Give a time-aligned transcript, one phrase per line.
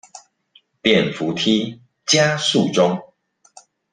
[0.81, 2.99] 電扶梯加速中